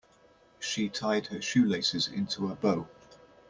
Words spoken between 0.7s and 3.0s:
tied her shoelaces into a bow.